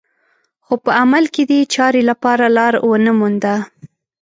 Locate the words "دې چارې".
1.49-2.01